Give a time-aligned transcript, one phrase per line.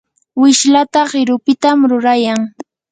[0.41, 2.39] wishlata qirupitam rurayan.